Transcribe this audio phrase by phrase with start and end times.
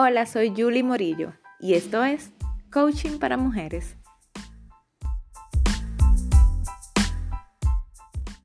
[0.00, 2.30] Hola, soy Julie Morillo y esto es
[2.70, 3.96] Coaching para Mujeres.